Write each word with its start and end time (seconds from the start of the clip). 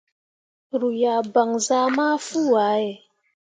Ru 0.79 0.89
yah 1.01 1.21
gbanzah 1.31 1.87
mafuu 1.95 2.51
ah 2.67 2.77
ye. 2.83 2.91